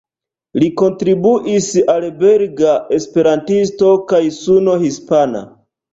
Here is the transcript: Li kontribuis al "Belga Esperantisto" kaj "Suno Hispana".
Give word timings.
Li 0.61 0.67
kontribuis 0.81 1.67
al 1.95 2.07
"Belga 2.21 2.73
Esperantisto" 2.99 3.95
kaj 4.13 4.23
"Suno 4.39 4.79
Hispana". 4.87 5.45